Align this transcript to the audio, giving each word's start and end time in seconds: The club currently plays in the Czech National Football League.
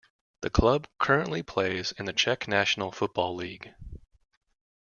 The 0.41 0.49
club 0.49 0.87
currently 0.97 1.43
plays 1.43 1.91
in 1.91 2.05
the 2.05 2.11
Czech 2.13 2.47
National 2.47 2.91
Football 2.91 3.35
League. 3.35 3.75